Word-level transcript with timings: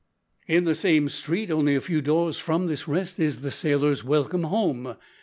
In 0.47 0.63
the 0.63 0.73
same 0.73 1.09
street, 1.09 1.51
only 1.51 1.75
a 1.75 1.79
few 1.79 2.01
doors 2.01 2.39
from 2.39 2.65
this 2.65 2.87
Rest, 2.87 3.19
is 3.19 3.41
the 3.41 3.49
`_Sailor's 3.49 4.03
Welcome 4.03 4.41
Home_.' 4.45 4.97